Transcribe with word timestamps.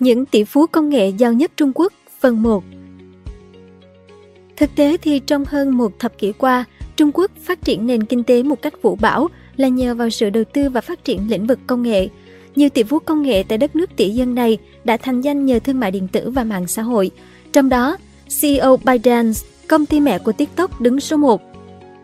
Những 0.00 0.26
tỷ 0.26 0.44
phú 0.44 0.66
công 0.66 0.88
nghệ 0.88 1.08
giàu 1.08 1.32
nhất 1.32 1.50
Trung 1.56 1.72
Quốc 1.74 1.92
phần 2.20 2.42
1 2.42 2.64
Thực 4.56 4.70
tế 4.76 4.96
thì 4.96 5.18
trong 5.18 5.44
hơn 5.44 5.70
một 5.70 5.98
thập 5.98 6.18
kỷ 6.18 6.32
qua, 6.32 6.64
Trung 6.96 7.10
Quốc 7.14 7.30
phát 7.42 7.64
triển 7.64 7.86
nền 7.86 8.04
kinh 8.04 8.24
tế 8.24 8.42
một 8.42 8.62
cách 8.62 8.82
vũ 8.82 8.96
bão 8.96 9.28
là 9.56 9.68
nhờ 9.68 9.94
vào 9.94 10.10
sự 10.10 10.30
đầu 10.30 10.44
tư 10.52 10.70
và 10.70 10.80
phát 10.80 11.04
triển 11.04 11.30
lĩnh 11.30 11.46
vực 11.46 11.58
công 11.66 11.82
nghệ. 11.82 12.08
Nhiều 12.56 12.68
tỷ 12.68 12.82
phú 12.82 12.98
công 12.98 13.22
nghệ 13.22 13.42
tại 13.48 13.58
đất 13.58 13.76
nước 13.76 13.96
tỷ 13.96 14.10
dân 14.10 14.34
này 14.34 14.58
đã 14.84 14.96
thành 14.96 15.20
danh 15.20 15.46
nhờ 15.46 15.58
thương 15.58 15.80
mại 15.80 15.90
điện 15.90 16.08
tử 16.08 16.30
và 16.30 16.44
mạng 16.44 16.66
xã 16.66 16.82
hội. 16.82 17.10
Trong 17.52 17.68
đó, 17.68 17.96
CEO 18.40 18.76
ByteDance, 18.76 19.40
công 19.68 19.86
ty 19.86 20.00
mẹ 20.00 20.18
của 20.18 20.32
TikTok 20.32 20.80
đứng 20.80 21.00
số 21.00 21.16
1. 21.16 21.55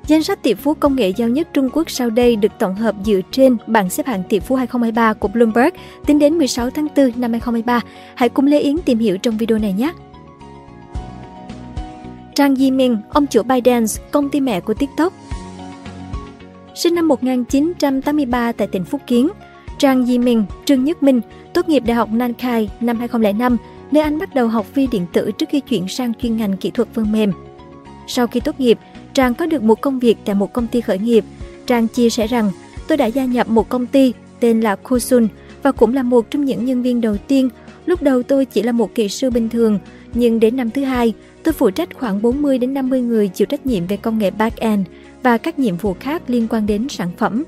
Danh 0.06 0.22
sách 0.22 0.42
tỷ 0.42 0.54
phú 0.54 0.74
công 0.74 0.96
nghệ 0.96 1.12
giàu 1.16 1.28
nhất 1.28 1.48
Trung 1.52 1.68
Quốc 1.72 1.90
sau 1.90 2.10
đây 2.10 2.36
được 2.36 2.52
tổng 2.58 2.74
hợp 2.74 2.94
dựa 3.04 3.20
trên 3.30 3.56
bảng 3.66 3.90
xếp 3.90 4.06
hạng 4.06 4.22
tỷ 4.28 4.40
phú 4.40 4.54
2023 4.54 5.12
của 5.12 5.28
Bloomberg 5.28 5.74
tính 6.06 6.18
đến 6.18 6.38
16 6.38 6.70
tháng 6.70 6.88
4 6.96 7.10
năm 7.16 7.32
2023. 7.32 7.80
Hãy 8.14 8.28
cùng 8.28 8.46
Lê 8.46 8.58
Yến 8.60 8.78
tìm 8.78 8.98
hiểu 8.98 9.18
trong 9.18 9.36
video 9.36 9.58
này 9.58 9.72
nhé! 9.72 9.92
Trang 12.34 12.56
Di 12.56 12.70
Minh, 12.70 12.98
ông 13.10 13.26
chủ 13.26 13.42
ByteDance, 13.42 14.02
công 14.10 14.28
ty 14.28 14.40
mẹ 14.40 14.60
của 14.60 14.74
TikTok. 14.74 15.12
Sinh 16.74 16.94
năm 16.94 17.08
1983 17.08 18.52
tại 18.52 18.66
tỉnh 18.66 18.84
Phúc 18.84 19.00
Kiến, 19.06 19.28
Trang 19.78 20.06
Di 20.06 20.18
Minh, 20.18 20.44
Trương 20.64 20.84
Nhất 20.84 21.02
Minh, 21.02 21.20
tốt 21.52 21.68
nghiệp 21.68 21.82
Đại 21.86 21.96
học 21.96 22.08
Nankai 22.12 22.70
năm 22.80 22.98
2005, 22.98 23.56
nơi 23.90 24.02
anh 24.02 24.18
bắt 24.18 24.34
đầu 24.34 24.48
học 24.48 24.66
vi 24.74 24.86
điện 24.86 25.06
tử 25.12 25.30
trước 25.32 25.48
khi 25.48 25.60
chuyển 25.60 25.88
sang 25.88 26.14
chuyên 26.14 26.36
ngành 26.36 26.56
kỹ 26.56 26.70
thuật 26.70 26.88
phần 26.94 27.12
mềm. 27.12 27.32
Sau 28.06 28.26
khi 28.26 28.40
tốt 28.40 28.60
nghiệp, 28.60 28.78
Trang 29.14 29.34
có 29.34 29.46
được 29.46 29.62
một 29.62 29.80
công 29.80 29.98
việc 29.98 30.18
tại 30.24 30.34
một 30.34 30.52
công 30.52 30.66
ty 30.66 30.80
khởi 30.80 30.98
nghiệp. 30.98 31.24
Trang 31.66 31.88
chia 31.88 32.10
sẻ 32.10 32.26
rằng, 32.26 32.50
tôi 32.88 32.98
đã 32.98 33.06
gia 33.06 33.24
nhập 33.24 33.48
một 33.48 33.68
công 33.68 33.86
ty 33.86 34.12
tên 34.40 34.60
là 34.60 34.76
Kusun 34.76 35.28
và 35.62 35.72
cũng 35.72 35.94
là 35.94 36.02
một 36.02 36.30
trong 36.30 36.44
những 36.44 36.64
nhân 36.64 36.82
viên 36.82 37.00
đầu 37.00 37.16
tiên. 37.16 37.48
Lúc 37.86 38.02
đầu 38.02 38.22
tôi 38.22 38.44
chỉ 38.44 38.62
là 38.62 38.72
một 38.72 38.94
kỹ 38.94 39.08
sư 39.08 39.30
bình 39.30 39.48
thường, 39.48 39.78
nhưng 40.14 40.40
đến 40.40 40.56
năm 40.56 40.70
thứ 40.70 40.84
hai, 40.84 41.14
tôi 41.42 41.52
phụ 41.52 41.70
trách 41.70 41.88
khoảng 41.94 42.22
40 42.22 42.58
đến 42.58 42.74
50 42.74 43.00
người 43.00 43.28
chịu 43.28 43.46
trách 43.46 43.66
nhiệm 43.66 43.86
về 43.86 43.96
công 43.96 44.18
nghệ 44.18 44.30
back-end 44.38 44.82
và 45.22 45.38
các 45.38 45.58
nhiệm 45.58 45.76
vụ 45.76 45.96
khác 46.00 46.22
liên 46.26 46.48
quan 46.48 46.66
đến 46.66 46.88
sản 46.88 47.10
phẩm. 47.18 47.44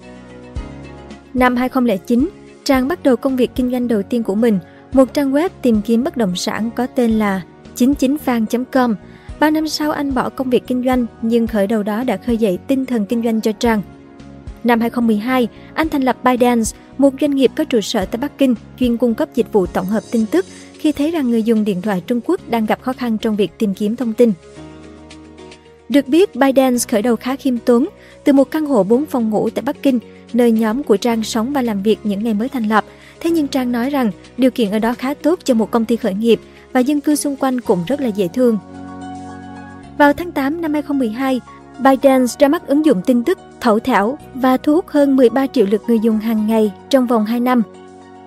Năm 1.34 1.56
2009, 1.56 2.28
Trang 2.64 2.88
bắt 2.88 3.02
đầu 3.02 3.16
công 3.16 3.36
việc 3.36 3.50
kinh 3.54 3.70
doanh 3.70 3.88
đầu 3.88 4.02
tiên 4.02 4.22
của 4.22 4.34
mình, 4.34 4.58
một 4.92 5.14
trang 5.14 5.32
web 5.32 5.48
tìm 5.62 5.82
kiếm 5.82 6.04
bất 6.04 6.16
động 6.16 6.36
sản 6.36 6.70
có 6.76 6.86
tên 6.86 7.10
là 7.10 7.42
99fan.com. 7.76 8.94
Ba 9.40 9.50
năm 9.50 9.68
sau 9.68 9.90
anh 9.90 10.14
bỏ 10.14 10.28
công 10.28 10.50
việc 10.50 10.62
kinh 10.66 10.84
doanh 10.84 11.06
nhưng 11.22 11.46
khởi 11.46 11.66
đầu 11.66 11.82
đó 11.82 12.04
đã 12.04 12.16
khơi 12.16 12.36
dậy 12.36 12.58
tinh 12.66 12.86
thần 12.86 13.06
kinh 13.06 13.22
doanh 13.22 13.40
cho 13.40 13.52
Trang. 13.52 13.82
Năm 14.64 14.80
2012, 14.80 15.48
anh 15.74 15.88
thành 15.88 16.02
lập 16.02 16.16
ByteDance, 16.24 16.76
một 16.98 17.14
doanh 17.20 17.34
nghiệp 17.34 17.50
có 17.56 17.64
trụ 17.64 17.80
sở 17.80 18.04
tại 18.04 18.18
Bắc 18.18 18.38
Kinh 18.38 18.54
chuyên 18.78 18.96
cung 18.96 19.14
cấp 19.14 19.28
dịch 19.34 19.52
vụ 19.52 19.66
tổng 19.66 19.86
hợp 19.86 20.02
tin 20.10 20.26
tức 20.26 20.46
khi 20.78 20.92
thấy 20.92 21.10
rằng 21.10 21.30
người 21.30 21.42
dùng 21.42 21.64
điện 21.64 21.82
thoại 21.82 22.02
Trung 22.06 22.20
Quốc 22.24 22.40
đang 22.48 22.66
gặp 22.66 22.82
khó 22.82 22.92
khăn 22.92 23.18
trong 23.18 23.36
việc 23.36 23.52
tìm 23.58 23.74
kiếm 23.74 23.96
thông 23.96 24.12
tin. 24.12 24.32
Được 25.88 26.08
biết, 26.08 26.34
ByteDance 26.34 26.84
khởi 26.90 27.02
đầu 27.02 27.16
khá 27.16 27.36
khiêm 27.36 27.58
tốn, 27.58 27.86
từ 28.24 28.32
một 28.32 28.50
căn 28.50 28.66
hộ 28.66 28.82
4 28.82 29.06
phòng 29.06 29.30
ngủ 29.30 29.50
tại 29.50 29.62
Bắc 29.62 29.82
Kinh, 29.82 29.98
nơi 30.32 30.52
nhóm 30.52 30.82
của 30.82 30.96
Trang 30.96 31.22
sống 31.22 31.52
và 31.52 31.62
làm 31.62 31.82
việc 31.82 31.98
những 32.04 32.24
ngày 32.24 32.34
mới 32.34 32.48
thành 32.48 32.68
lập. 32.68 32.84
Thế 33.20 33.30
nhưng 33.30 33.48
Trang 33.48 33.72
nói 33.72 33.90
rằng 33.90 34.10
điều 34.36 34.50
kiện 34.50 34.70
ở 34.70 34.78
đó 34.78 34.94
khá 34.98 35.14
tốt 35.14 35.38
cho 35.44 35.54
một 35.54 35.70
công 35.70 35.84
ty 35.84 35.96
khởi 35.96 36.14
nghiệp 36.14 36.40
và 36.72 36.80
dân 36.80 37.00
cư 37.00 37.14
xung 37.14 37.36
quanh 37.36 37.60
cũng 37.60 37.84
rất 37.86 38.00
là 38.00 38.08
dễ 38.08 38.28
thương. 38.28 38.58
Vào 39.98 40.12
tháng 40.12 40.32
8 40.32 40.60
năm 40.60 40.72
2012, 40.72 41.40
ByteDance 41.78 42.34
ra 42.38 42.48
mắt 42.48 42.66
ứng 42.66 42.84
dụng 42.84 43.02
tin 43.06 43.24
tức 43.24 43.38
Thẩu 43.60 43.78
Thảo 43.78 44.18
và 44.34 44.56
thu 44.56 44.74
hút 44.74 44.88
hơn 44.88 45.16
13 45.16 45.46
triệu 45.46 45.66
lượt 45.70 45.82
người 45.86 45.98
dùng 46.00 46.18
hàng 46.18 46.46
ngày 46.46 46.72
trong 46.90 47.06
vòng 47.06 47.24
2 47.24 47.40
năm. 47.40 47.62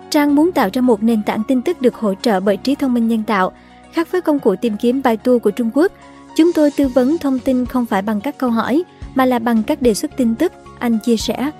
Trang 0.09 0.35
muốn 0.35 0.51
tạo 0.51 0.69
ra 0.73 0.81
một 0.81 1.03
nền 1.03 1.23
tảng 1.23 1.43
tin 1.47 1.61
tức 1.61 1.81
được 1.81 1.95
hỗ 1.95 2.13
trợ 2.13 2.39
bởi 2.39 2.57
trí 2.57 2.75
thông 2.75 2.93
minh 2.93 3.07
nhân 3.07 3.23
tạo. 3.27 3.51
Khác 3.91 4.11
với 4.11 4.21
công 4.21 4.39
cụ 4.39 4.55
tìm 4.55 4.77
kiếm 4.77 5.01
Baidu 5.03 5.39
của 5.39 5.51
Trung 5.51 5.69
Quốc, 5.73 5.91
chúng 6.35 6.53
tôi 6.53 6.71
tư 6.71 6.87
vấn 6.87 7.17
thông 7.17 7.39
tin 7.39 7.65
không 7.65 7.85
phải 7.85 8.01
bằng 8.01 8.21
các 8.21 8.37
câu 8.37 8.49
hỏi, 8.49 8.83
mà 9.15 9.25
là 9.25 9.39
bằng 9.39 9.63
các 9.63 9.81
đề 9.81 9.93
xuất 9.93 10.17
tin 10.17 10.35
tức, 10.35 10.51
anh 10.79 10.97
chia 11.05 11.17
sẻ. 11.17 11.51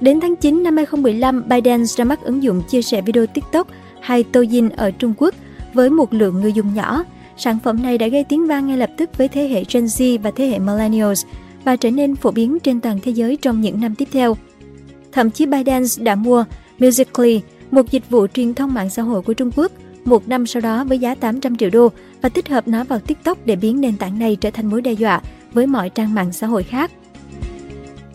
Đến 0.00 0.20
tháng 0.20 0.36
9 0.36 0.62
năm 0.62 0.76
2015, 0.76 1.48
ByteDance 1.48 1.92
ra 1.96 2.04
mắt 2.04 2.20
ứng 2.22 2.42
dụng 2.42 2.62
chia 2.70 2.82
sẻ 2.82 3.02
video 3.02 3.26
TikTok 3.26 3.66
hay 4.00 4.24
Douyin 4.34 4.68
ở 4.68 4.90
Trung 4.90 5.14
Quốc 5.16 5.34
với 5.74 5.90
một 5.90 6.14
lượng 6.14 6.40
người 6.40 6.52
dùng 6.52 6.74
nhỏ. 6.74 7.04
Sản 7.42 7.58
phẩm 7.58 7.82
này 7.82 7.98
đã 7.98 8.08
gây 8.08 8.24
tiếng 8.24 8.46
vang 8.46 8.66
ngay 8.66 8.76
lập 8.76 8.90
tức 8.96 9.10
với 9.18 9.28
thế 9.28 9.48
hệ 9.48 9.64
Gen 9.72 9.84
Z 9.84 10.18
và 10.18 10.30
thế 10.30 10.46
hệ 10.46 10.58
Millennials 10.58 11.24
và 11.64 11.76
trở 11.76 11.90
nên 11.90 12.16
phổ 12.16 12.30
biến 12.30 12.58
trên 12.60 12.80
toàn 12.80 12.98
thế 13.02 13.12
giới 13.12 13.36
trong 13.36 13.60
những 13.60 13.80
năm 13.80 13.94
tiếp 13.94 14.08
theo. 14.12 14.36
Thậm 15.12 15.30
chí 15.30 15.46
Biden 15.46 15.84
đã 15.98 16.14
mua 16.14 16.44
Musical.ly, 16.78 17.40
một 17.70 17.90
dịch 17.90 18.10
vụ 18.10 18.26
truyền 18.26 18.54
thông 18.54 18.74
mạng 18.74 18.90
xã 18.90 19.02
hội 19.02 19.22
của 19.22 19.32
Trung 19.32 19.50
Quốc, 19.56 19.72
một 20.04 20.28
năm 20.28 20.46
sau 20.46 20.60
đó 20.60 20.84
với 20.84 20.98
giá 20.98 21.14
800 21.14 21.56
triệu 21.56 21.70
đô 21.70 21.88
và 22.22 22.28
tích 22.28 22.48
hợp 22.48 22.68
nó 22.68 22.84
vào 22.84 22.98
TikTok 22.98 23.46
để 23.46 23.56
biến 23.56 23.80
nền 23.80 23.96
tảng 23.96 24.18
này 24.18 24.36
trở 24.36 24.50
thành 24.50 24.66
mối 24.66 24.82
đe 24.82 24.92
dọa 24.92 25.20
với 25.52 25.66
mọi 25.66 25.90
trang 25.90 26.14
mạng 26.14 26.32
xã 26.32 26.46
hội 26.46 26.62
khác. 26.62 26.90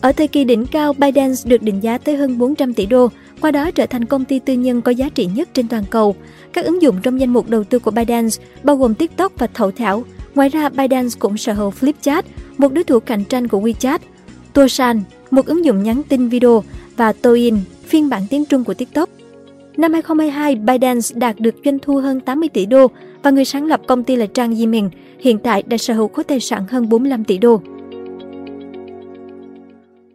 Ở 0.00 0.12
thời 0.12 0.28
kỳ 0.28 0.44
đỉnh 0.44 0.66
cao, 0.66 0.92
ByteDance 0.92 1.42
được 1.44 1.62
định 1.62 1.82
giá 1.82 1.98
tới 1.98 2.16
hơn 2.16 2.38
400 2.38 2.74
tỷ 2.74 2.86
đô, 2.86 3.08
qua 3.40 3.50
đó 3.50 3.70
trở 3.70 3.86
thành 3.86 4.04
công 4.04 4.24
ty 4.24 4.38
tư 4.38 4.54
nhân 4.54 4.82
có 4.82 4.90
giá 4.90 5.08
trị 5.08 5.28
nhất 5.34 5.48
trên 5.52 5.68
toàn 5.68 5.84
cầu. 5.90 6.16
Các 6.52 6.64
ứng 6.64 6.82
dụng 6.82 6.96
trong 7.02 7.20
danh 7.20 7.32
mục 7.32 7.48
đầu 7.48 7.64
tư 7.64 7.78
của 7.78 7.90
ByteDance 7.90 8.36
bao 8.62 8.76
gồm 8.76 8.94
TikTok 8.94 9.32
và 9.38 9.46
Thậu 9.46 9.70
Thảo. 9.70 10.04
Ngoài 10.34 10.48
ra, 10.48 10.68
ByteDance 10.68 11.16
cũng 11.18 11.36
sở 11.36 11.52
hữu 11.52 11.70
Flipchat, 11.70 12.22
một 12.58 12.72
đối 12.72 12.84
thủ 12.84 13.00
cạnh 13.00 13.24
tranh 13.24 13.48
của 13.48 13.60
WeChat, 13.60 13.98
Tosan, 14.52 15.02
một 15.30 15.46
ứng 15.46 15.64
dụng 15.64 15.82
nhắn 15.82 16.02
tin 16.08 16.28
video 16.28 16.64
và 16.96 17.12
Douyin, 17.24 17.56
phiên 17.86 18.08
bản 18.08 18.22
tiếng 18.30 18.44
Trung 18.44 18.64
của 18.64 18.74
TikTok. 18.74 19.08
Năm 19.76 19.92
2022, 19.92 20.54
ByteDance 20.54 21.08
đạt 21.14 21.40
được 21.40 21.54
doanh 21.64 21.78
thu 21.78 21.96
hơn 21.96 22.20
80 22.20 22.48
tỷ 22.48 22.66
đô 22.66 22.86
và 23.22 23.30
người 23.30 23.44
sáng 23.44 23.64
lập 23.64 23.80
công 23.86 24.04
ty 24.04 24.16
là 24.16 24.26
Trang 24.26 24.54
Yimin, 24.54 24.88
hiện 25.20 25.38
tại 25.38 25.62
đã 25.66 25.76
sở 25.76 25.94
hữu 25.94 26.08
khối 26.08 26.24
tài 26.24 26.40
sản 26.40 26.64
hơn 26.70 26.88
45 26.88 27.24
tỷ 27.24 27.38
đô. 27.38 27.60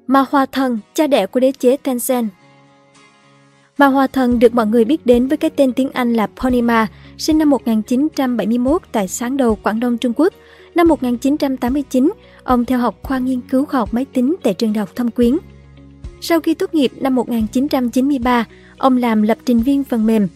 Ma 0.08 0.26
Hoa 0.30 0.46
Thần, 0.46 0.80
cha 0.94 1.08
đẻ 1.08 1.26
của 1.26 1.40
đế 1.40 1.52
chế 1.52 1.78
Tencent 1.78 2.30
mà 3.78 3.88
Hoa 3.88 4.08
Thần 4.08 4.40
được 4.40 4.56
mọi 4.56 4.68
người 4.68 4.86
biết 4.86 5.06
đến 5.06 5.28
với 5.28 5.38
cái 5.38 5.50
tên 5.50 5.74
tiếng 5.74 5.90
Anh 5.94 6.14
là 6.14 6.28
Ponima, 6.28 6.88
sinh 7.18 7.38
năm 7.38 7.50
1971 7.50 8.82
tại 8.92 9.08
Sáng 9.08 9.38
Đầu, 9.38 9.56
Quảng 9.56 9.80
Đông, 9.80 9.98
Trung 9.98 10.14
Quốc. 10.16 10.34
Năm 10.76 10.88
1989, 10.88 12.12
ông 12.44 12.66
theo 12.66 12.80
học 12.80 13.00
khoa 13.04 13.18
nghiên 13.18 13.42
cứu 13.42 13.66
khoa 13.66 13.80
học 13.80 13.94
máy 13.94 14.06
tính 14.06 14.36
tại 14.44 14.54
trường 14.54 14.74
đại 14.74 14.80
học 14.80 14.90
Thâm 14.96 15.12
Quyến. 15.12 15.38
Sau 16.22 16.40
khi 16.40 16.54
tốt 16.54 16.74
nghiệp 16.74 16.92
năm 16.96 17.16
1993, 17.16 18.46
ông 18.78 18.98
làm 18.98 19.22
lập 19.22 19.38
trình 19.46 19.60
viên 19.60 19.84
phần 19.84 20.06
mềm. 20.06 20.28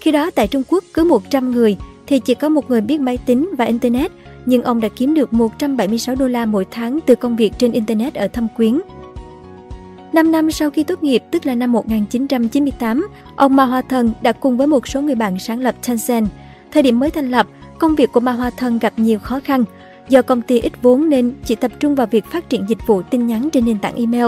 Khi 0.00 0.12
đó 0.12 0.30
tại 0.30 0.48
Trung 0.48 0.62
Quốc 0.68 0.84
cứ 0.94 1.04
100 1.04 1.50
người 1.50 1.76
thì 2.06 2.20
chỉ 2.20 2.34
có 2.34 2.48
một 2.48 2.70
người 2.70 2.80
biết 2.80 3.00
máy 3.00 3.18
tính 3.26 3.50
và 3.58 3.64
Internet, 3.64 4.12
nhưng 4.46 4.62
ông 4.62 4.80
đã 4.80 4.88
kiếm 4.88 5.14
được 5.14 5.32
176 5.32 6.14
đô 6.14 6.28
la 6.28 6.46
mỗi 6.46 6.66
tháng 6.70 6.98
từ 7.06 7.14
công 7.14 7.36
việc 7.36 7.52
trên 7.58 7.72
Internet 7.72 8.14
ở 8.14 8.28
Thâm 8.28 8.48
Quyến. 8.56 8.80
5 10.12 10.32
năm 10.32 10.50
sau 10.50 10.70
khi 10.70 10.84
tốt 10.84 11.02
nghiệp, 11.02 11.22
tức 11.30 11.46
là 11.46 11.54
năm 11.54 11.72
1998, 11.72 13.08
ông 13.36 13.56
Ma 13.56 13.64
Hoa 13.64 13.82
Thân 13.82 14.12
đã 14.22 14.32
cùng 14.32 14.56
với 14.56 14.66
một 14.66 14.88
số 14.88 15.02
người 15.02 15.14
bạn 15.14 15.38
sáng 15.38 15.60
lập 15.60 15.74
Tencent. 15.88 16.26
Thời 16.72 16.82
điểm 16.82 16.98
mới 16.98 17.10
thành 17.10 17.30
lập, 17.30 17.46
công 17.78 17.94
việc 17.94 18.12
của 18.12 18.20
Ma 18.20 18.32
Hoa 18.32 18.50
Thân 18.50 18.78
gặp 18.78 18.92
nhiều 18.96 19.18
khó 19.18 19.40
khăn. 19.44 19.64
Do 20.08 20.22
công 20.22 20.42
ty 20.42 20.60
ít 20.60 20.72
vốn 20.82 21.08
nên 21.08 21.32
chỉ 21.44 21.54
tập 21.54 21.72
trung 21.80 21.94
vào 21.94 22.06
việc 22.06 22.24
phát 22.24 22.48
triển 22.48 22.64
dịch 22.68 22.86
vụ 22.86 23.02
tin 23.02 23.26
nhắn 23.26 23.50
trên 23.50 23.64
nền 23.64 23.78
tảng 23.78 23.94
email. 23.94 24.26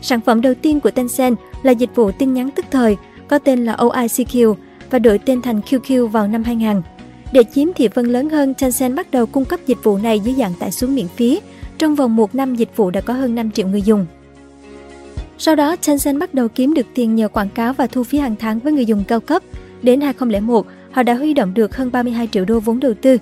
Sản 0.00 0.20
phẩm 0.20 0.40
đầu 0.40 0.54
tiên 0.54 0.80
của 0.80 0.90
Tencent 0.90 1.36
là 1.62 1.72
dịch 1.72 1.90
vụ 1.94 2.10
tin 2.10 2.34
nhắn 2.34 2.50
tức 2.50 2.64
thời, 2.70 2.96
có 3.28 3.38
tên 3.38 3.64
là 3.64 3.74
OICQ 3.74 4.54
và 4.90 4.98
đổi 4.98 5.18
tên 5.18 5.42
thành 5.42 5.60
QQ 5.60 6.06
vào 6.06 6.28
năm 6.28 6.42
2000. 6.44 6.82
Để 7.32 7.44
chiếm 7.54 7.68
thị 7.72 7.88
phần 7.88 8.06
lớn 8.06 8.30
hơn, 8.30 8.54
Tencent 8.54 8.96
bắt 8.96 9.10
đầu 9.10 9.26
cung 9.26 9.44
cấp 9.44 9.60
dịch 9.66 9.78
vụ 9.82 9.98
này 9.98 10.20
dưới 10.20 10.34
dạng 10.34 10.54
tải 10.58 10.70
xuống 10.70 10.94
miễn 10.94 11.08
phí. 11.08 11.40
Trong 11.78 11.94
vòng 11.94 12.16
một 12.16 12.34
năm, 12.34 12.54
dịch 12.54 12.76
vụ 12.76 12.90
đã 12.90 13.00
có 13.00 13.14
hơn 13.14 13.34
5 13.34 13.50
triệu 13.50 13.68
người 13.68 13.82
dùng. 13.82 14.06
Sau 15.38 15.56
đó, 15.56 15.76
Tencent 15.76 16.18
bắt 16.18 16.34
đầu 16.34 16.48
kiếm 16.48 16.74
được 16.74 16.86
tiền 16.94 17.14
nhờ 17.14 17.28
quảng 17.28 17.48
cáo 17.48 17.72
và 17.72 17.86
thu 17.86 18.04
phí 18.04 18.18
hàng 18.18 18.36
tháng 18.36 18.58
với 18.58 18.72
người 18.72 18.86
dùng 18.86 19.04
cao 19.04 19.20
cấp. 19.20 19.42
Đến 19.82 20.00
2001, 20.00 20.66
họ 20.90 21.02
đã 21.02 21.14
huy 21.14 21.34
động 21.34 21.54
được 21.54 21.76
hơn 21.76 21.92
32 21.92 22.28
triệu 22.32 22.44
đô 22.44 22.60
vốn 22.60 22.80
đầu 22.80 22.94
tư. 23.02 23.18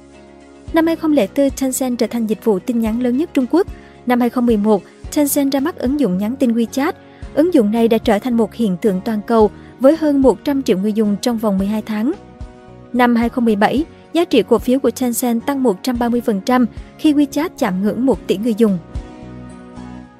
Năm 0.73 0.87
2004, 0.87 1.51
Tencent 1.51 1.99
trở 1.99 2.07
thành 2.07 2.27
dịch 2.27 2.45
vụ 2.45 2.59
tin 2.59 2.81
nhắn 2.81 3.03
lớn 3.03 3.17
nhất 3.17 3.31
Trung 3.35 3.47
Quốc. 3.51 3.67
Năm 4.07 4.21
2011, 4.21 4.83
Tencent 5.17 5.53
ra 5.53 5.61
mắt 5.61 5.77
ứng 5.77 6.01
dụng 6.01 6.19
nhắn 6.19 6.37
tin 6.37 6.53
WeChat. 6.53 6.93
Ứng 7.35 7.55
dụng 7.55 7.71
này 7.71 7.89
đã 7.89 7.99
trở 7.99 8.19
thành 8.19 8.37
một 8.37 8.55
hiện 8.55 8.77
tượng 8.83 9.01
toàn 9.05 9.21
cầu 9.27 9.51
với 9.81 9.97
hơn 9.97 10.23
100 10.23 10.63
triệu 10.63 10.79
người 10.79 10.93
dùng 10.93 11.17
trong 11.23 11.39
vòng 11.39 11.59
12 11.59 11.83
tháng. 11.83 12.13
Năm 12.93 13.17
2017, 13.17 13.85
giá 14.13 14.25
trị 14.25 14.43
cổ 14.49 14.59
phiếu 14.59 14.79
của 14.79 14.91
Tencent 14.91 15.47
tăng 15.47 15.63
130% 15.63 16.67
khi 16.99 17.13
WeChat 17.13 17.49
chạm 17.59 17.83
ngưỡng 17.83 18.07
1 18.07 18.27
tỷ 18.27 18.37
người 18.37 18.55
dùng. 18.59 18.79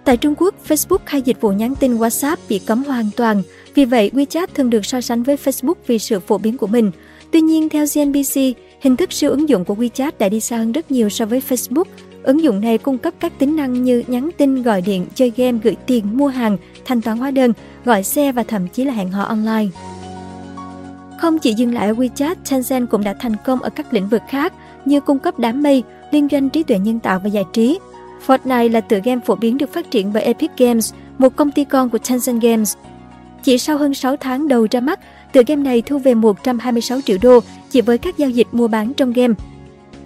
Tại 0.05 0.17
Trung 0.17 0.35
Quốc, 0.39 0.55
Facebook 0.69 0.99
hay 1.05 1.23
dịch 1.23 1.41
vụ 1.41 1.51
nhắn 1.51 1.75
tin 1.75 1.97
WhatsApp 1.97 2.37
bị 2.49 2.59
cấm 2.59 2.85
hoàn 2.85 3.11
toàn, 3.17 3.43
vì 3.75 3.85
vậy 3.85 4.11
WeChat 4.15 4.47
thường 4.55 4.71
được 4.71 4.87
so 4.87 5.01
sánh 5.01 5.23
với 5.23 5.37
Facebook 5.37 5.75
vì 5.87 5.99
sự 5.99 6.21
phổ 6.21 6.39
biến 6.39 6.57
của 6.57 6.67
mình. 6.67 6.91
Tuy 7.31 7.41
nhiên, 7.41 7.69
theo 7.69 7.87
CNBC, 7.95 8.37
hình 8.81 8.97
thức 8.97 9.13
siêu 9.13 9.31
ứng 9.31 9.49
dụng 9.49 9.65
của 9.65 9.75
WeChat 9.75 10.13
đã 10.19 10.29
đi 10.29 10.41
xa 10.41 10.57
hơn 10.57 10.73
rất 10.73 10.91
nhiều 10.91 11.09
so 11.09 11.27
với 11.27 11.43
Facebook. 11.49 11.85
Ứng 12.23 12.43
dụng 12.43 12.61
này 12.61 12.79
cung 12.79 12.99
cấp 12.99 13.15
các 13.21 13.33
tính 13.39 13.57
năng 13.57 13.85
như 13.85 14.03
nhắn 14.07 14.31
tin, 14.37 14.63
gọi 14.63 14.83
điện, 14.83 15.07
chơi 15.15 15.33
game, 15.37 15.59
gửi 15.63 15.77
tiền, 15.87 16.17
mua 16.17 16.29
hàng, 16.29 16.57
thanh 16.85 17.01
toán 17.01 17.19
hóa 17.19 17.31
đơn, 17.31 17.53
gọi 17.85 18.03
xe 18.03 18.33
và 18.33 18.43
thậm 18.43 18.69
chí 18.69 18.85
là 18.85 18.93
hẹn 18.93 19.11
hò 19.11 19.23
online. 19.23 19.67
Không 21.21 21.39
chỉ 21.39 21.55
dừng 21.55 21.75
lại 21.75 21.87
ở 21.87 21.93
WeChat, 21.93 22.35
Tencent 22.51 22.91
cũng 22.91 23.05
đã 23.05 23.15
thành 23.21 23.37
công 23.45 23.63
ở 23.63 23.71
các 23.71 23.95
lĩnh 23.95 24.09
vực 24.09 24.23
khác 24.29 24.53
như 24.85 25.01
cung 25.01 25.19
cấp 25.19 25.39
đám 25.39 25.63
mây, 25.63 25.83
liên 26.11 26.29
doanh 26.31 26.49
trí 26.51 26.63
tuệ 26.63 26.79
nhân 26.79 27.01
tạo 27.01 27.21
và 27.25 27.29
giải 27.29 27.45
trí. 27.53 27.79
Fortnite 28.27 28.73
là 28.73 28.81
tựa 28.81 29.01
game 29.05 29.21
phổ 29.27 29.35
biến 29.35 29.59
được 29.59 29.73
phát 29.73 29.91
triển 29.91 30.13
bởi 30.13 30.23
Epic 30.23 30.51
Games, 30.57 30.95
một 31.19 31.37
công 31.37 31.51
ty 31.51 31.65
con 31.65 31.91
của 31.91 31.99
Tencent 31.99 32.43
Games. 32.43 32.77
Chỉ 33.43 33.59
sau 33.59 33.79
hơn 33.79 33.95
6 33.95 34.17
tháng 34.17 34.49
đầu 34.49 34.67
ra 34.71 34.81
mắt, 34.81 35.01
tựa 35.33 35.43
game 35.47 35.63
này 35.63 35.83
thu 35.83 35.99
về 35.99 36.15
126 36.15 37.01
triệu 37.01 37.19
đô 37.23 37.41
chỉ 37.71 37.81
với 37.81 37.99
các 37.99 38.19
giao 38.19 38.31
dịch 38.31 38.47
mua 38.53 38.69
bán 38.69 38.95
trong 38.95 39.13
game. 39.13 39.35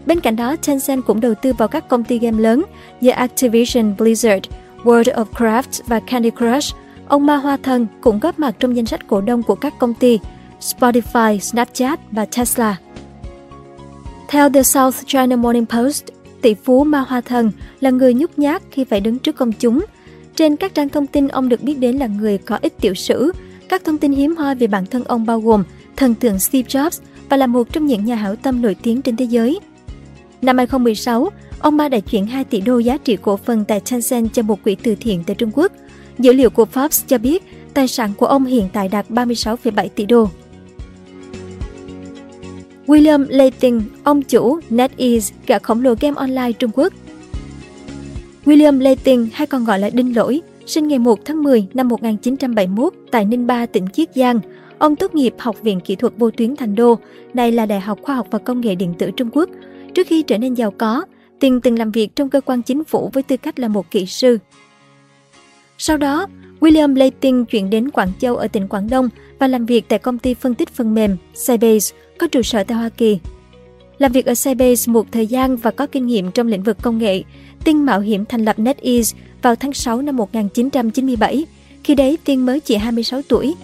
Bên 0.07 0.21
cạnh 0.21 0.37
đó, 0.37 0.57
Tencent 0.57 1.07
cũng 1.07 1.21
đầu 1.21 1.35
tư 1.35 1.53
vào 1.53 1.69
các 1.69 1.89
công 1.89 2.05
ty 2.05 2.19
game 2.19 2.43
lớn 2.43 2.65
như 3.01 3.11
Activision 3.11 3.95
Blizzard, 3.99 4.41
World 4.85 5.15
of 5.15 5.25
Craft 5.25 5.83
và 5.87 6.01
Candy 6.01 6.31
Crush. 6.31 6.77
Ông 7.09 7.27
Ma 7.27 7.37
Hoa 7.37 7.57
Thần 7.57 7.87
cũng 8.01 8.21
góp 8.21 8.39
mặt 8.39 8.55
trong 8.59 8.77
danh 8.77 8.87
sách 8.87 9.01
cổ 9.09 9.21
đông 9.21 9.43
của 9.43 9.55
các 9.55 9.79
công 9.79 9.95
ty 9.95 10.19
Spotify, 10.61 11.39
Snapchat 11.39 12.01
và 12.11 12.25
Tesla. 12.37 12.77
Theo 14.29 14.51
The 14.51 14.63
South 14.63 14.97
China 15.07 15.37
Morning 15.37 15.67
Post, 15.67 16.05
tỷ 16.46 16.54
phú 16.54 16.84
Ma 16.84 17.00
Hoa 17.08 17.20
Thần 17.20 17.50
là 17.81 17.90
người 17.90 18.14
nhút 18.14 18.31
nhát 18.37 18.62
khi 18.70 18.84
phải 18.84 19.00
đứng 19.00 19.19
trước 19.19 19.37
công 19.37 19.52
chúng. 19.52 19.84
Trên 20.37 20.56
các 20.56 20.75
trang 20.75 20.88
thông 20.88 21.06
tin, 21.06 21.28
ông 21.28 21.48
được 21.48 21.62
biết 21.62 21.78
đến 21.78 21.96
là 21.96 22.06
người 22.06 22.38
có 22.38 22.58
ít 22.62 22.72
tiểu 22.81 22.94
sử. 22.94 23.32
Các 23.69 23.84
thông 23.84 23.98
tin 23.98 24.12
hiếm 24.12 24.37
hoi 24.37 24.54
về 24.54 24.66
bản 24.66 24.87
thân 24.87 25.04
ông 25.04 25.26
bao 25.26 25.40
gồm 25.40 25.64
thần 25.96 26.14
tượng 26.14 26.38
Steve 26.38 26.69
Jobs 26.69 27.00
và 27.28 27.37
là 27.37 27.46
một 27.46 27.72
trong 27.72 27.87
những 27.87 28.04
nhà 28.04 28.14
hảo 28.14 28.37
tâm 28.37 28.62
nổi 28.62 28.76
tiếng 28.82 29.02
trên 29.02 29.16
thế 29.16 29.25
giới. 29.25 29.60
Năm 30.43 30.56
2016, 30.56 31.31
ông 31.58 31.76
Ma 31.76 31.88
đã 31.88 31.98
chuyển 31.98 32.26
2 32.26 32.44
tỷ 32.44 32.60
đô 32.60 32.78
giá 32.78 32.98
trị 32.98 33.16
cổ 33.22 33.37
phần 33.37 33.64
tại 33.64 33.81
Tencent 33.90 34.32
cho 34.32 34.43
một 34.43 34.62
quỹ 34.64 34.75
từ 34.75 34.94
thiện 34.94 35.25
tại 35.26 35.34
Trung 35.34 35.50
Quốc. 35.54 35.72
Dữ 36.19 36.32
liệu 36.32 36.50
của 36.50 36.66
Forbes 36.72 37.04
cho 37.06 37.19
biết 37.19 37.43
tài 37.75 37.88
sản 37.88 38.12
của 38.16 38.26
ông 38.26 38.44
hiện 38.44 38.69
tại 38.72 38.88
đạt 38.88 39.10
36,7 39.10 39.88
tỷ 39.94 40.06
đô. 40.06 40.28
William 42.87 43.27
Leiting, 43.29 43.83
ông 44.05 44.23
chủ 44.23 44.61
NetEase, 44.71 45.35
gã 45.47 45.59
khổng 45.59 45.83
lồ 45.85 45.94
game 46.00 46.17
online 46.17 46.53
Trung 46.53 46.71
Quốc. 46.75 46.93
William 48.44 48.79
Leiting, 48.79 49.29
hay 49.33 49.47
còn 49.47 49.65
gọi 49.65 49.79
là 49.79 49.91
Đinh 49.91 50.17
Lỗi, 50.17 50.41
sinh 50.67 50.88
ngày 50.88 50.99
1 50.99 51.19
tháng 51.25 51.43
10 51.43 51.67
năm 51.75 51.88
1971 51.88 52.93
tại 53.11 53.25
Ninh 53.25 53.47
Ba, 53.47 53.67
tỉnh 53.67 53.87
Chiết 53.93 54.09
Giang. 54.15 54.41
Ông 54.79 54.97
tốt 54.97 55.15
nghiệp 55.15 55.35
Học 55.38 55.56
viện 55.62 55.81
Kỹ 55.81 55.97
thuật 55.97 56.12
Vô 56.17 56.31
tuyến 56.31 56.56
Thành 56.56 56.75
Đô, 56.75 56.99
này 57.35 57.53
là 57.53 57.67
Đại 57.67 57.81
học 57.81 57.99
Khoa 58.03 58.15
học 58.15 58.27
và 58.31 58.38
Công 58.38 58.61
nghệ 58.61 58.75
Điện 58.75 58.94
tử 58.99 59.11
Trung 59.11 59.31
Quốc. 59.32 59.50
Trước 59.94 60.06
khi 60.06 60.23
trở 60.23 60.39
nên 60.39 60.55
giàu 60.55 60.71
có, 60.71 61.05
Tiền 61.41 61.61
từng 61.61 61.79
làm 61.79 61.91
việc 61.91 62.17
trong 62.17 62.31
cơ 62.31 62.41
quan 62.41 62.62
chính 62.62 62.85
phủ 62.85 63.11
với 63.12 63.23
tư 63.23 63.37
cách 63.37 63.59
là 63.59 63.69
một 63.69 63.91
kỹ 63.91 64.06
sư. 64.06 64.39
Sau 65.79 65.97
đó, 65.97 66.27
William 66.61 66.94
Leiting 66.94 67.44
chuyển 67.44 67.71
đến 67.71 67.91
Quảng 67.91 68.12
Châu 68.19 68.37
ở 68.37 68.49
tỉnh 68.49 68.69
Quảng 68.69 68.91
Đông 68.91 69.09
và 69.39 69.49
làm 69.49 69.67
việc 69.67 69.85
tại 69.89 69.99
công 69.99 70.19
ty 70.19 70.35
phân 70.35 70.55
tích 70.55 70.69
phần 70.69 70.94
mềm 70.94 71.17
Sybase 71.35 71.97
có 72.19 72.27
trụ 72.27 72.43
sở 72.43 72.65
tại 72.65 72.79
Hoa 72.79 72.89
Kỳ. 72.89 73.19
Làm 73.99 74.13
việc 74.13 74.27
ở 74.27 74.35
Sybase 74.35 74.93
một 74.93 75.07
thời 75.13 75.27
gian 75.27 75.57
và 75.57 75.71
có 75.71 75.87
kinh 75.87 76.07
nghiệm 76.07 76.31
trong 76.31 76.47
lĩnh 76.47 76.63
vực 76.63 76.77
công 76.83 76.99
nghệ, 76.99 77.23
Tiên 77.65 77.87
mạo 77.87 78.01
hiểm 78.01 78.25
thành 78.25 78.45
lập 78.45 78.59
NetEase 78.59 79.19
vào 79.43 79.57
tháng 79.57 79.73
6 79.73 80.03
năm 80.03 80.17
1997. 80.17 81.47
Khi 81.85 81.95
đấy, 81.95 82.19
Tiên 82.25 82.47
mới 82.47 82.61
chỉ 82.61 82.77
26 82.77 83.21
tuổi. 83.29 83.55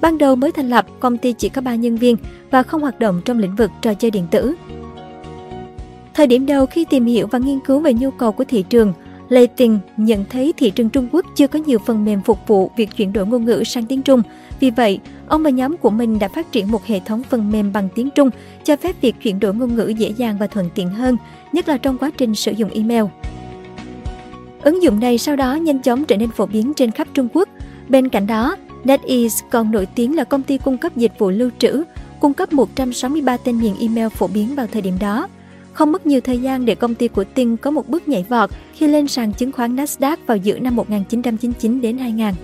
Ban 0.00 0.18
đầu 0.18 0.36
mới 0.36 0.52
thành 0.52 0.70
lập, 0.70 0.86
công 1.00 1.18
ty 1.18 1.32
chỉ 1.32 1.48
có 1.48 1.60
3 1.62 1.74
nhân 1.74 1.96
viên 1.96 2.16
và 2.50 2.62
không 2.62 2.82
hoạt 2.82 3.00
động 3.00 3.20
trong 3.24 3.38
lĩnh 3.38 3.56
vực 3.56 3.70
trò 3.82 3.94
chơi 3.94 4.10
điện 4.10 4.26
tử. 4.30 4.54
Thời 6.14 6.26
điểm 6.26 6.46
đầu 6.46 6.66
khi 6.66 6.84
tìm 6.84 7.04
hiểu 7.04 7.26
và 7.26 7.38
nghiên 7.38 7.60
cứu 7.60 7.80
về 7.80 7.92
nhu 7.92 8.10
cầu 8.10 8.32
của 8.32 8.44
thị 8.44 8.64
trường, 8.68 8.92
Lê 9.28 9.46
Tình 9.46 9.78
nhận 9.96 10.24
thấy 10.30 10.54
thị 10.56 10.70
trường 10.70 10.90
Trung 10.90 11.08
Quốc 11.12 11.26
chưa 11.36 11.46
có 11.46 11.58
nhiều 11.66 11.78
phần 11.86 12.04
mềm 12.04 12.22
phục 12.22 12.38
vụ 12.46 12.70
việc 12.76 12.96
chuyển 12.96 13.12
đổi 13.12 13.26
ngôn 13.26 13.44
ngữ 13.44 13.64
sang 13.64 13.86
tiếng 13.86 14.02
Trung. 14.02 14.22
Vì 14.60 14.70
vậy, 14.70 15.00
ông 15.28 15.42
và 15.42 15.50
nhóm 15.50 15.76
của 15.76 15.90
mình 15.90 16.18
đã 16.18 16.28
phát 16.28 16.52
triển 16.52 16.70
một 16.70 16.84
hệ 16.86 17.00
thống 17.00 17.22
phần 17.30 17.50
mềm 17.50 17.72
bằng 17.72 17.88
tiếng 17.94 18.10
Trung 18.10 18.30
cho 18.64 18.76
phép 18.76 18.96
việc 19.00 19.14
chuyển 19.22 19.40
đổi 19.40 19.54
ngôn 19.54 19.74
ngữ 19.74 19.86
dễ 19.86 20.12
dàng 20.16 20.36
và 20.40 20.46
thuận 20.46 20.70
tiện 20.74 20.88
hơn, 20.88 21.16
nhất 21.52 21.68
là 21.68 21.78
trong 21.78 21.98
quá 21.98 22.10
trình 22.18 22.34
sử 22.34 22.52
dụng 22.52 22.70
email. 22.70 23.04
Ứng 24.62 24.82
dụng 24.82 25.00
này 25.00 25.18
sau 25.18 25.36
đó 25.36 25.54
nhanh 25.54 25.82
chóng 25.82 26.04
trở 26.04 26.16
nên 26.16 26.30
phổ 26.30 26.46
biến 26.46 26.72
trên 26.74 26.90
khắp 26.90 27.08
Trung 27.14 27.28
Quốc. 27.32 27.48
Bên 27.88 28.08
cạnh 28.08 28.26
đó, 28.26 28.56
NetEase 28.84 29.46
còn 29.50 29.70
nổi 29.70 29.86
tiếng 29.86 30.16
là 30.16 30.24
công 30.24 30.42
ty 30.42 30.58
cung 30.58 30.78
cấp 30.78 30.96
dịch 30.96 31.12
vụ 31.18 31.30
lưu 31.30 31.50
trữ, 31.58 31.84
cung 32.20 32.34
cấp 32.34 32.52
163 32.52 33.36
tên 33.36 33.58
miền 33.58 33.74
email 33.80 34.08
phổ 34.08 34.26
biến 34.26 34.54
vào 34.54 34.66
thời 34.72 34.82
điểm 34.82 34.94
đó. 35.00 35.28
Không 35.76 35.92
mất 35.92 36.06
nhiều 36.06 36.20
thời 36.20 36.38
gian 36.38 36.64
để 36.64 36.74
công 36.74 36.94
ty 36.94 37.08
của 37.08 37.24
Tinh 37.24 37.56
có 37.56 37.70
một 37.70 37.88
bước 37.88 38.08
nhảy 38.08 38.24
vọt 38.28 38.50
khi 38.74 38.86
lên 38.86 39.08
sàn 39.08 39.32
chứng 39.32 39.52
khoán 39.52 39.76
Nasdaq 39.76 40.16
vào 40.26 40.36
giữa 40.36 40.58
năm 40.58 40.76
1999 40.76 41.80
đến 41.80 41.98
2000. 41.98 42.34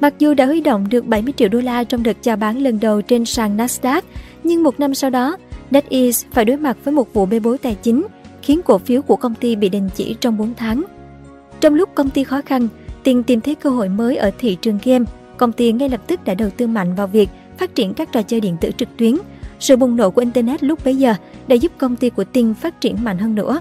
Mặc 0.00 0.14
dù 0.18 0.34
đã 0.34 0.46
huy 0.46 0.60
động 0.60 0.86
được 0.90 1.06
70 1.06 1.34
triệu 1.36 1.48
đô 1.48 1.60
la 1.60 1.84
trong 1.84 2.02
đợt 2.02 2.16
chào 2.22 2.36
bán 2.36 2.58
lần 2.58 2.80
đầu 2.80 3.02
trên 3.02 3.24
sàn 3.24 3.56
Nasdaq, 3.56 4.02
nhưng 4.44 4.62
một 4.62 4.80
năm 4.80 4.94
sau 4.94 5.10
đó, 5.10 5.36
NetEase 5.70 6.28
phải 6.32 6.44
đối 6.44 6.56
mặt 6.56 6.76
với 6.84 6.94
một 6.94 7.14
vụ 7.14 7.26
bê 7.26 7.40
bối 7.40 7.58
tài 7.58 7.74
chính, 7.74 8.06
khiến 8.42 8.60
cổ 8.64 8.78
phiếu 8.78 9.02
của 9.02 9.16
công 9.16 9.34
ty 9.34 9.56
bị 9.56 9.68
đình 9.68 9.88
chỉ 9.94 10.16
trong 10.20 10.38
4 10.38 10.54
tháng. 10.56 10.84
Trong 11.60 11.74
lúc 11.74 11.88
công 11.94 12.10
ty 12.10 12.24
khó 12.24 12.40
khăn, 12.46 12.68
Tiền 13.02 13.22
tìm 13.22 13.40
thấy 13.40 13.54
cơ 13.54 13.70
hội 13.70 13.88
mới 13.88 14.16
ở 14.16 14.30
thị 14.38 14.56
trường 14.60 14.78
game, 14.84 15.04
công 15.36 15.52
ty 15.52 15.72
ngay 15.72 15.88
lập 15.88 16.00
tức 16.06 16.24
đã 16.24 16.34
đầu 16.34 16.50
tư 16.50 16.66
mạnh 16.66 16.94
vào 16.94 17.06
việc 17.06 17.28
phát 17.58 17.74
triển 17.74 17.94
các 17.94 18.12
trò 18.12 18.22
chơi 18.22 18.40
điện 18.40 18.56
tử 18.60 18.70
trực 18.78 18.88
tuyến, 18.96 19.16
sự 19.60 19.76
bùng 19.76 19.96
nổ 19.96 20.10
của 20.10 20.20
Internet 20.20 20.64
lúc 20.64 20.84
bấy 20.84 20.96
giờ 20.96 21.14
đã 21.48 21.54
giúp 21.54 21.72
công 21.78 21.96
ty 21.96 22.10
của 22.10 22.24
Ting 22.24 22.54
phát 22.54 22.80
triển 22.80 22.96
mạnh 23.04 23.18
hơn 23.18 23.34
nữa. 23.34 23.60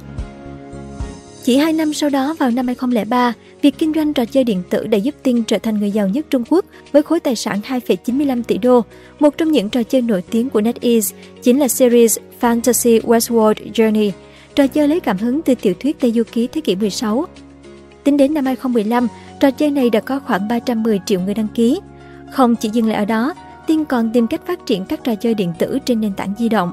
Chỉ 1.43 1.57
2 1.57 1.73
năm 1.73 1.93
sau 1.93 2.09
đó, 2.09 2.35
vào 2.39 2.51
năm 2.51 2.67
2003, 2.67 3.33
việc 3.61 3.77
kinh 3.77 3.93
doanh 3.93 4.13
trò 4.13 4.25
chơi 4.25 4.43
điện 4.43 4.63
tử 4.69 4.87
đã 4.87 4.97
giúp 4.97 5.15
Tiên 5.23 5.43
trở 5.47 5.57
thành 5.59 5.79
người 5.79 5.91
giàu 5.91 6.07
nhất 6.07 6.25
Trung 6.29 6.43
Quốc 6.49 6.65
với 6.91 7.03
khối 7.03 7.19
tài 7.19 7.35
sản 7.35 7.59
2,95 7.67 8.43
tỷ 8.43 8.57
đô. 8.57 8.81
Một 9.19 9.37
trong 9.37 9.51
những 9.51 9.69
trò 9.69 9.83
chơi 9.83 10.01
nổi 10.01 10.23
tiếng 10.29 10.49
của 10.49 10.61
NetEase 10.61 11.15
chính 11.43 11.59
là 11.59 11.67
series 11.67 12.17
Fantasy 12.41 13.01
Westworld 13.01 13.71
Journey, 13.73 14.11
trò 14.55 14.67
chơi 14.67 14.87
lấy 14.87 14.99
cảm 14.99 15.17
hứng 15.17 15.41
từ 15.41 15.55
tiểu 15.55 15.73
thuyết 15.79 15.99
Tây 15.99 16.11
Du 16.11 16.23
Ký 16.31 16.47
thế 16.47 16.61
kỷ 16.61 16.75
16. 16.75 17.25
Tính 18.03 18.17
đến 18.17 18.33
năm 18.33 18.45
2015, 18.45 19.07
trò 19.39 19.51
chơi 19.51 19.71
này 19.71 19.89
đã 19.89 19.99
có 19.99 20.19
khoảng 20.19 20.47
310 20.47 20.99
triệu 21.05 21.19
người 21.19 21.33
đăng 21.33 21.47
ký. 21.55 21.79
Không 22.31 22.55
chỉ 22.55 22.69
dừng 22.69 22.87
lại 22.87 22.97
ở 22.97 23.05
đó, 23.05 23.33
Tiên 23.67 23.85
còn 23.85 24.09
tìm 24.13 24.27
cách 24.27 24.45
phát 24.45 24.65
triển 24.65 24.85
các 24.85 25.03
trò 25.03 25.15
chơi 25.15 25.33
điện 25.33 25.53
tử 25.59 25.79
trên 25.85 26.01
nền 26.01 26.13
tảng 26.13 26.33
di 26.37 26.49
động. 26.49 26.71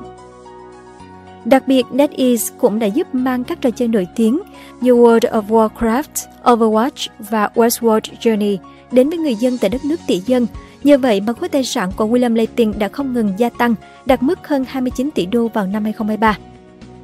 Đặc 1.44 1.68
biệt, 1.68 1.86
NetEase 1.92 2.54
cũng 2.58 2.78
đã 2.78 2.86
giúp 2.86 3.14
mang 3.14 3.44
các 3.44 3.60
trò 3.60 3.70
chơi 3.70 3.88
nổi 3.88 4.06
tiếng 4.16 4.40
như 4.80 4.94
World 4.94 5.42
of 5.42 5.42
Warcraft, 5.46 6.26
Overwatch 6.44 7.08
và 7.18 7.48
Westworld 7.54 8.00
Journey 8.20 8.56
đến 8.92 9.08
với 9.08 9.18
người 9.18 9.34
dân 9.34 9.58
tại 9.58 9.70
đất 9.70 9.84
nước 9.84 10.00
tỷ 10.06 10.18
dân. 10.18 10.46
Nhờ 10.84 10.98
vậy 10.98 11.20
mà 11.20 11.32
khối 11.32 11.48
tài 11.48 11.64
sản 11.64 11.90
của 11.96 12.06
William 12.06 12.34
Layton 12.34 12.72
đã 12.78 12.88
không 12.88 13.12
ngừng 13.12 13.32
gia 13.36 13.48
tăng, 13.48 13.74
đạt 14.06 14.22
mức 14.22 14.48
hơn 14.48 14.64
29 14.68 15.10
tỷ 15.10 15.26
đô 15.26 15.48
vào 15.48 15.67
năm 15.67 15.84
2023. 15.84 16.38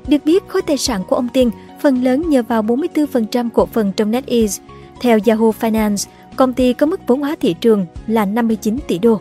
Được 0.08 0.24
biết, 0.24 0.48
khối 0.48 0.62
tài 0.62 0.76
sản 0.76 1.02
của 1.08 1.16
ông 1.16 1.28
Tiên 1.28 1.50
phần 1.80 2.04
lớn 2.04 2.30
nhờ 2.30 2.42
vào 2.42 2.62
44% 2.62 3.48
cổ 3.50 3.66
phần 3.66 3.92
trong 3.92 4.10
NetEase. 4.10 4.62
Theo 5.00 5.18
Yahoo 5.26 5.50
Finance, 5.60 6.08
công 6.36 6.52
ty 6.52 6.72
có 6.72 6.86
mức 6.86 7.00
vốn 7.06 7.20
hóa 7.20 7.36
thị 7.40 7.54
trường 7.60 7.86
là 8.06 8.24
59 8.24 8.78
tỷ 8.88 8.98
đô. 8.98 9.20